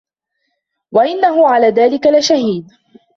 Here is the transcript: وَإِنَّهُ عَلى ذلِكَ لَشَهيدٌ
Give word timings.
وَإِنَّهُ 0.91 1.47
عَلى 1.47 1.67
ذلِكَ 1.67 2.07
لَشَهيدٌ 2.07 2.67